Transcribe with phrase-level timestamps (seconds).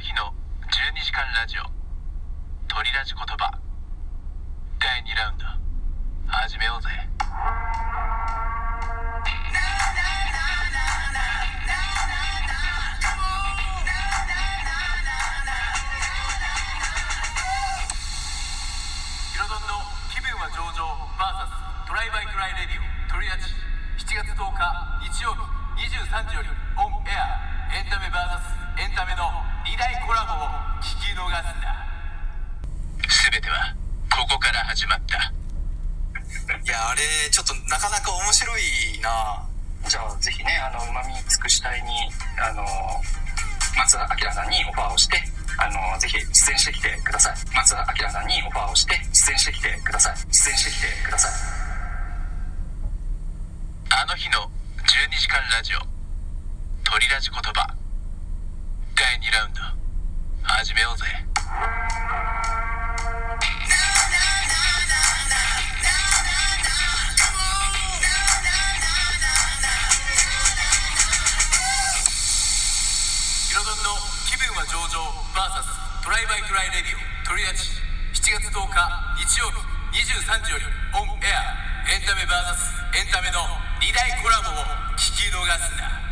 [0.00, 0.32] 日の
[0.64, 1.68] 12時間ラジオ。
[2.72, 3.52] 鳥ラジ言葉。
[4.80, 5.44] 第2ラウンド。
[6.24, 6.88] 始めようぜ。
[6.88, 6.96] ヒ
[19.36, 20.80] ロドンの気分は上々
[21.20, 21.44] VS
[21.86, 22.88] トライバイクライレディオ。
[23.12, 23.52] 鳥ラジ
[24.00, 24.64] 7月10日
[25.12, 25.44] 日曜日
[25.92, 26.48] 23時より
[26.80, 27.36] オンエア。
[27.76, 29.09] エンタメ VS エンタメ
[30.10, 30.50] コラボを
[30.82, 31.70] 聞き逃すな。
[33.30, 33.70] 全ては
[34.10, 35.14] ここから始まった。
[35.22, 39.46] いやあれちょっとなかなか面白いな。
[39.86, 42.10] じゃあぜひねあのうまみ尽くしたいに
[42.42, 42.66] あの
[43.78, 45.22] 松明さんにオファーをして
[45.62, 47.36] あのぜひ出演してきてください。
[47.54, 50.16] 松明さんにオファーをして出演してきてください。
[50.34, 51.32] 出演してきてください。
[53.94, 54.50] あの日の
[54.82, 55.78] 12時間ラジオ。
[56.82, 57.78] 鳥ラジ言葉。
[58.98, 59.60] 第2ラウンド
[60.60, 61.06] 始めようぜ。
[73.48, 73.96] ヒロドンの
[74.28, 75.00] 気分は上々
[75.32, 77.64] VS トライバイクライレディオ鳥ラジ
[78.12, 78.84] 7月10日
[79.16, 79.64] 日曜日
[79.96, 81.56] 23時よりオンエア。
[81.88, 82.28] エンタメ VS
[83.00, 83.40] エンタメの
[83.80, 84.64] 2大コラボを
[85.00, 86.09] 聞き逃すな。